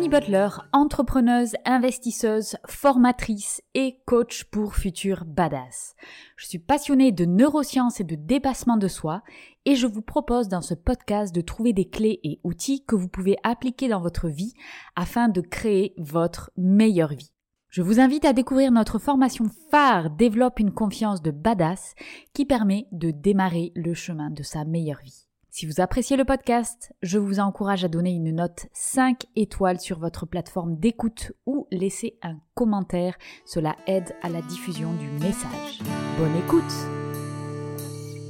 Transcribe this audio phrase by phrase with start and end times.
[0.00, 5.94] Fanny Butler, entrepreneuse, investisseuse, formatrice et coach pour futurs badass.
[6.36, 9.22] Je suis passionnée de neurosciences et de dépassement de soi
[9.66, 13.08] et je vous propose dans ce podcast de trouver des clés et outils que vous
[13.08, 14.54] pouvez appliquer dans votre vie
[14.96, 17.34] afin de créer votre meilleure vie.
[17.68, 21.94] Je vous invite à découvrir notre formation phare Développe une confiance de badass
[22.32, 25.26] qui permet de démarrer le chemin de sa meilleure vie.
[25.50, 29.98] Si vous appréciez le podcast, je vous encourage à donner une note 5 étoiles sur
[29.98, 33.18] votre plateforme d'écoute ou laisser un commentaire.
[33.46, 35.80] Cela aide à la diffusion du message.
[36.18, 36.72] Bonne écoute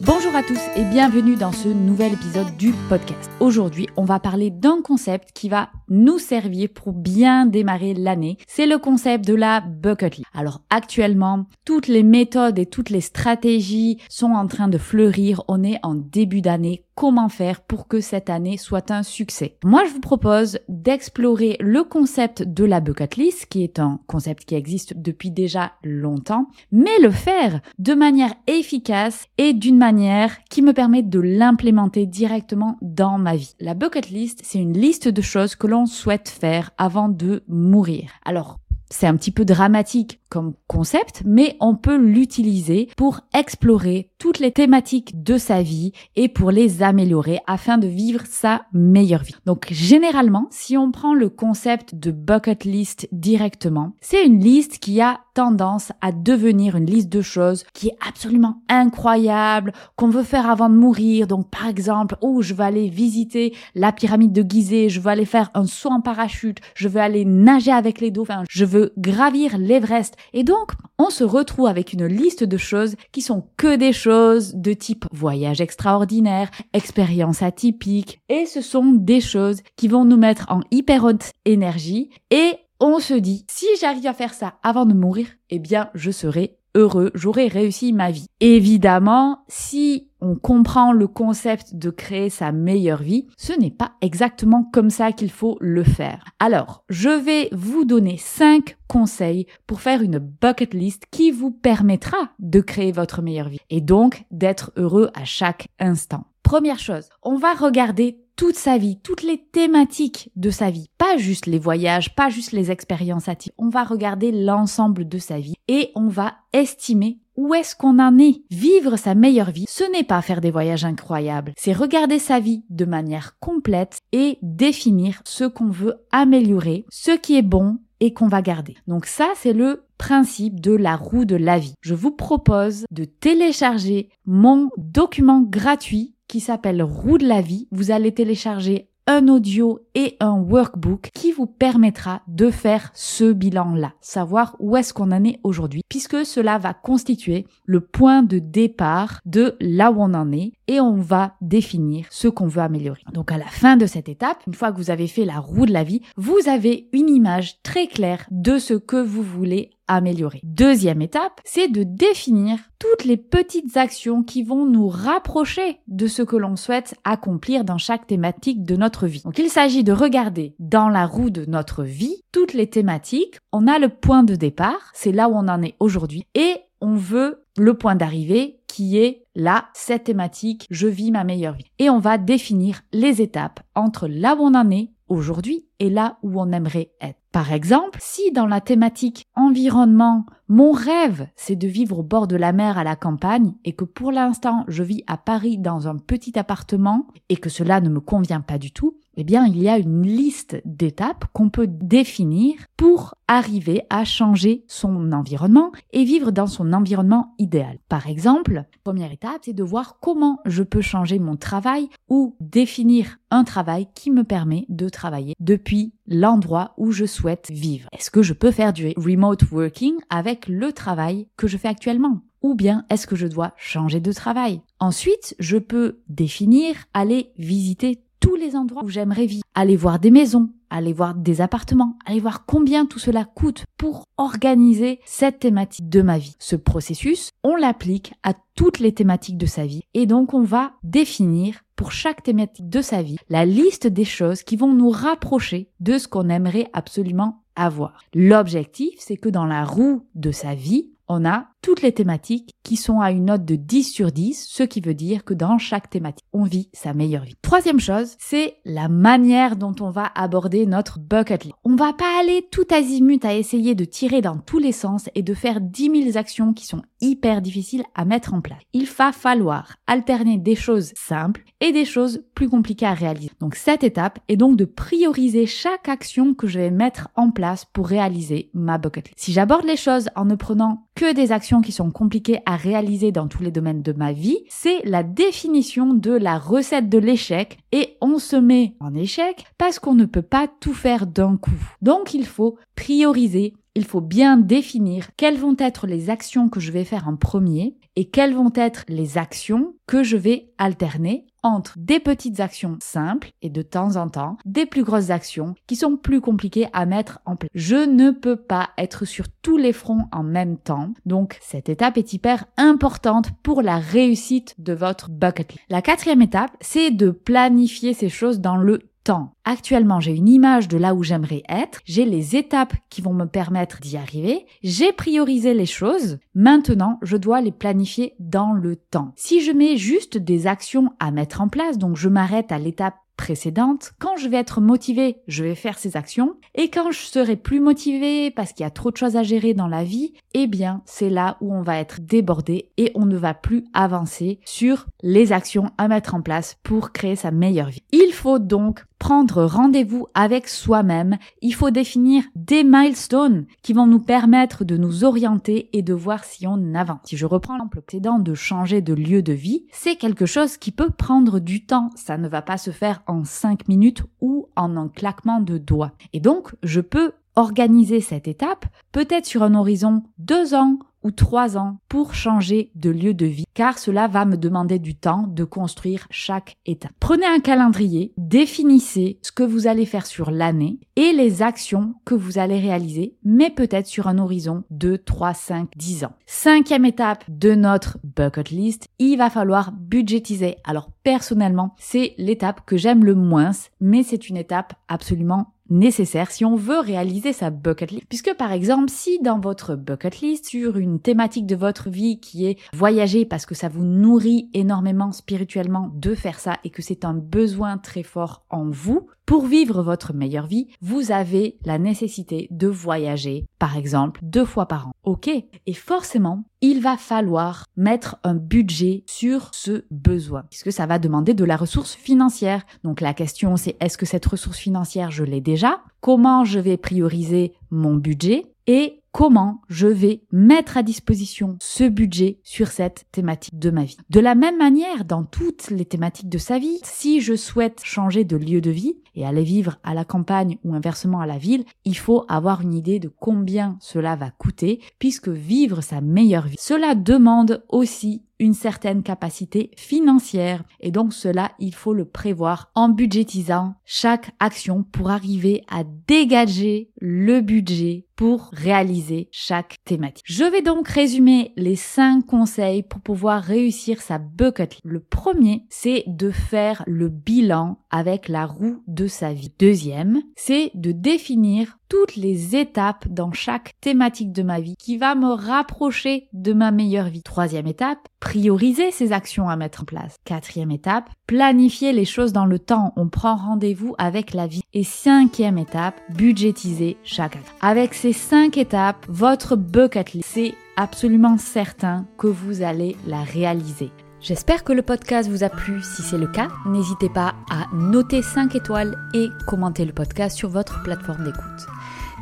[0.00, 3.30] Bonjour à tous et bienvenue dans ce nouvel épisode du podcast.
[3.40, 8.36] Aujourd'hui, on va parler d'un concept qui va nous servir pour bien démarrer l'année.
[8.46, 10.28] C'est le concept de la bucket list.
[10.34, 15.42] Alors actuellement, toutes les méthodes et toutes les stratégies sont en train de fleurir.
[15.48, 16.84] On est en début d'année.
[16.94, 21.82] Comment faire pour que cette année soit un succès Moi, je vous propose d'explorer le
[21.82, 26.96] concept de la bucket list, qui est un concept qui existe depuis déjà longtemps, mais
[27.02, 33.18] le faire de manière efficace et d'une manière qui me permet de l'implémenter directement dans
[33.18, 33.56] ma vie.
[33.58, 38.12] La bucket list, c'est une liste de choses que l'on souhaite faire avant de mourir.
[38.24, 44.40] Alors, c'est un petit peu dramatique comme concept, mais on peut l'utiliser pour explorer toutes
[44.40, 49.36] les thématiques de sa vie et pour les améliorer afin de vivre sa meilleure vie.
[49.46, 55.00] Donc généralement, si on prend le concept de bucket list directement, c'est une liste qui
[55.00, 60.48] a tendance à devenir une liste de choses qui est absolument incroyable, qu'on veut faire
[60.48, 61.26] avant de mourir.
[61.26, 65.24] Donc par exemple, oh, je vais aller visiter la pyramide de Gizeh, je veux aller
[65.24, 69.58] faire un saut en parachute, je veux aller nager avec les dauphins, je veux gravir
[69.58, 70.16] l'Everest.
[70.32, 74.54] Et donc, on se retrouve avec une liste de choses qui sont que des choses
[74.54, 80.46] de type voyage extraordinaire, expérience atypique, et ce sont des choses qui vont nous mettre
[80.50, 82.10] en hyper haute énergie.
[82.30, 86.10] Et on se dit, si j'arrive à faire ça avant de mourir, eh bien, je
[86.10, 88.26] serai heureux, j'aurai réussi ma vie.
[88.40, 94.68] Évidemment, si on comprend le concept de créer sa meilleure vie, ce n'est pas exactement
[94.72, 96.24] comme ça qu'il faut le faire.
[96.38, 102.16] Alors, je vais vous donner 5 conseils pour faire une bucket list qui vous permettra
[102.38, 106.24] de créer votre meilleure vie et donc d'être heureux à chaque instant.
[106.42, 111.16] Première chose, on va regarder toute sa vie, toutes les thématiques de sa vie, pas
[111.16, 115.54] juste les voyages, pas juste les expériences à On va regarder l'ensemble de sa vie
[115.68, 118.42] et on va estimer où est-ce qu'on en est.
[118.50, 122.64] Vivre sa meilleure vie, ce n'est pas faire des voyages incroyables, c'est regarder sa vie
[122.70, 128.28] de manière complète et définir ce qu'on veut améliorer, ce qui est bon et qu'on
[128.28, 128.76] va garder.
[128.86, 131.74] Donc ça, c'est le principe de la roue de la vie.
[131.80, 137.68] Je vous propose de télécharger mon document gratuit s'appelle Roue de la vie.
[137.70, 143.92] Vous allez télécharger un audio et un workbook qui vous permettra de faire ce bilan-là,
[144.00, 149.20] savoir où est-ce qu'on en est aujourd'hui, puisque cela va constituer le point de départ
[149.26, 153.02] de là où on en est et on va définir ce qu'on veut améliorer.
[153.12, 155.66] Donc à la fin de cette étape, une fois que vous avez fait la roue
[155.66, 160.40] de la vie, vous avez une image très claire de ce que vous voulez améliorer.
[160.42, 166.22] Deuxième étape, c'est de définir toutes les petites actions qui vont nous rapprocher de ce
[166.22, 169.22] que l'on souhaite accomplir dans chaque thématique de notre vie.
[169.24, 173.38] Donc il s'agit de regarder dans la roue de notre vie toutes les thématiques.
[173.52, 176.94] On a le point de départ, c'est là où on en est aujourd'hui, et on
[176.94, 181.70] veut le point d'arrivée qui est là, cette thématique, je vis ma meilleure vie.
[181.78, 186.18] Et on va définir les étapes entre là où on en est aujourd'hui et là
[186.22, 187.18] où on aimerait être.
[187.32, 192.36] Par exemple, si dans la thématique environnement, mon rêve c'est de vivre au bord de
[192.36, 195.96] la mer à la campagne et que pour l'instant je vis à Paris dans un
[195.96, 199.68] petit appartement et que cela ne me convient pas du tout, eh bien, il y
[199.68, 206.30] a une liste d'étapes qu'on peut définir pour arriver à changer son environnement et vivre
[206.30, 207.78] dans son environnement idéal.
[207.88, 213.18] Par exemple, première étape, c'est de voir comment je peux changer mon travail ou définir
[213.30, 217.88] un travail qui me permet de travailler depuis l'endroit où je souhaite vivre.
[217.92, 222.20] Est-ce que je peux faire du remote working avec le travail que je fais actuellement?
[222.42, 224.60] Ou bien est-ce que je dois changer de travail?
[224.78, 230.10] Ensuite, je peux définir aller visiter tous les endroits où j'aimerais vivre, aller voir des
[230.10, 235.90] maisons, aller voir des appartements, aller voir combien tout cela coûte pour organiser cette thématique
[235.90, 236.34] de ma vie.
[236.38, 240.72] Ce processus, on l'applique à toutes les thématiques de sa vie et donc on va
[240.82, 245.68] définir pour chaque thématique de sa vie la liste des choses qui vont nous rapprocher
[245.80, 248.04] de ce qu'on aimerait absolument avoir.
[248.14, 252.76] L'objectif, c'est que dans la roue de sa vie, on a toutes les thématiques qui
[252.76, 255.88] sont à une note de 10 sur 10, ce qui veut dire que dans chaque
[255.88, 257.36] thématique, on vit sa meilleure vie.
[257.40, 261.56] Troisième chose, c'est la manière dont on va aborder notre bucket list.
[261.64, 265.22] On va pas aller tout azimut à essayer de tirer dans tous les sens et
[265.22, 268.60] de faire 10 000 actions qui sont hyper difficiles à mettre en place.
[268.74, 273.30] Il va falloir alterner des choses simples et des choses plus compliquées à réaliser.
[273.40, 277.64] Donc cette étape est donc de prioriser chaque action que je vais mettre en place
[277.64, 279.18] pour réaliser ma bucket list.
[279.18, 283.12] Si j'aborde les choses en ne prenant que des actions qui sont compliquées à réaliser
[283.12, 287.58] dans tous les domaines de ma vie, c'est la définition de la recette de l'échec
[287.72, 291.50] et on se met en échec parce qu'on ne peut pas tout faire d'un coup.
[291.82, 296.72] Donc il faut prioriser, il faut bien définir quelles vont être les actions que je
[296.72, 301.74] vais faire en premier et quelles vont être les actions que je vais alterner entre
[301.76, 305.96] des petites actions simples et de temps en temps des plus grosses actions qui sont
[305.96, 307.50] plus compliquées à mettre en place.
[307.54, 311.98] Je ne peux pas être sur tous les fronts en même temps, donc cette étape
[311.98, 315.64] est hyper importante pour la réussite de votre bucket list.
[315.68, 319.34] La quatrième étape, c'est de planifier ces choses dans le temps.
[319.44, 323.26] Actuellement, j'ai une image de là où j'aimerais être, j'ai les étapes qui vont me
[323.26, 329.12] permettre d'y arriver, j'ai priorisé les choses, maintenant je dois les planifier dans le temps.
[329.16, 332.94] Si je mets juste des actions à mettre en place, donc je m'arrête à l'étape
[333.16, 337.36] précédente, quand je vais être motivé, je vais faire ces actions, et quand je serai
[337.36, 340.46] plus motivé parce qu'il y a trop de choses à gérer dans la vie, eh
[340.46, 344.86] bien, c'est là où on va être débordé et on ne va plus avancer sur
[345.02, 347.84] les actions à mettre en place pour créer sa meilleure vie.
[347.92, 353.98] Il faut donc prendre rendez-vous avec soi-même, il faut définir des milestones qui vont nous
[353.98, 357.00] permettre de nous orienter et de voir si on avance.
[357.04, 360.70] Si je reprends l'exemple précédent de changer de lieu de vie, c'est quelque chose qui
[360.70, 361.90] peut prendre du temps.
[361.96, 365.92] Ça ne va pas se faire en 5 minutes ou en un claquement de doigts.
[366.14, 371.56] Et donc, je peux organiser cette étape peut-être sur un horizon 2 ans ou trois
[371.56, 375.44] ans pour changer de lieu de vie, car cela va me demander du temps de
[375.44, 376.92] construire chaque étape.
[376.98, 382.14] Prenez un calendrier, définissez ce que vous allez faire sur l'année et les actions que
[382.14, 386.14] vous allez réaliser, mais peut-être sur un horizon de 3, 5, 10 ans.
[386.26, 390.56] Cinquième étape de notre bucket list, il va falloir budgétiser.
[390.64, 396.44] Alors personnellement, c'est l'étape que j'aime le moins, mais c'est une étape absolument nécessaire si
[396.44, 398.04] on veut réaliser sa bucket list.
[398.08, 402.46] Puisque par exemple, si dans votre bucket list, sur une thématique de votre vie qui
[402.46, 407.04] est voyager parce que ça vous nourrit énormément spirituellement de faire ça et que c'est
[407.04, 412.46] un besoin très fort en vous, pour vivre votre meilleure vie, vous avez la nécessité
[412.50, 414.92] de voyager, par exemple, deux fois par an.
[415.02, 415.28] Ok?
[415.28, 421.32] Et forcément, il va falloir mettre un budget sur ce besoin, puisque ça va demander
[421.32, 422.64] de la ressource financière.
[422.84, 425.63] Donc la question c'est est-ce que cette ressource financière, je l'ai déjà
[426.00, 432.40] Comment je vais prioriser mon budget et comment je vais mettre à disposition ce budget
[432.42, 433.96] sur cette thématique de ma vie.
[434.10, 438.24] De la même manière, dans toutes les thématiques de sa vie, si je souhaite changer
[438.24, 441.64] de lieu de vie et aller vivre à la campagne ou inversement à la ville,
[441.84, 446.56] il faut avoir une idée de combien cela va coûter puisque vivre sa meilleure vie,
[446.58, 450.62] cela demande aussi une certaine capacité financière.
[450.80, 456.90] Et donc cela il faut le prévoir en budgétisant chaque action pour arriver à dégager
[457.00, 460.24] le budget pour réaliser chaque thématique.
[460.26, 464.80] Je vais donc résumer les cinq conseils pour pouvoir réussir sa bucket list.
[464.84, 469.52] Le premier, c'est de faire le bilan avec la roue de sa vie.
[469.58, 475.14] Deuxième, c'est de définir toutes les étapes dans chaque thématique de ma vie qui va
[475.14, 477.22] me rapprocher de ma meilleure vie.
[477.22, 480.16] Troisième étape, prioriser ces actions à mettre en place.
[480.24, 482.92] Quatrième étape, planifier les choses dans le temps.
[482.96, 484.62] On prend rendez-vous avec la vie.
[484.72, 487.54] Et cinquième étape, budgétiser chaque acte.
[487.60, 493.90] Avec ces cinq étapes, votre bucket list, c'est absolument certain que vous allez la réaliser.
[494.20, 495.80] J'espère que le podcast vous a plu.
[495.80, 500.50] Si c'est le cas, n'hésitez pas à noter 5 étoiles et commenter le podcast sur
[500.50, 501.66] votre plateforme d'écoute.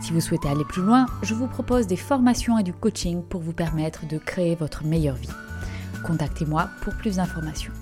[0.00, 3.40] Si vous souhaitez aller plus loin, je vous propose des formations et du coaching pour
[3.40, 5.30] vous permettre de créer votre meilleure vie.
[6.06, 7.72] Contactez-moi pour plus d'informations.